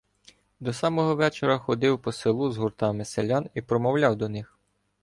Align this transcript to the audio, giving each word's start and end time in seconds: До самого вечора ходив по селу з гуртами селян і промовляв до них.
До 0.59 0.73
самого 0.73 1.15
вечора 1.15 1.57
ходив 1.59 1.99
по 2.01 2.11
селу 2.11 2.51
з 2.51 2.57
гуртами 2.57 3.05
селян 3.05 3.49
і 3.53 3.61
промовляв 3.61 4.15
до 4.15 4.29
них. 4.29 4.59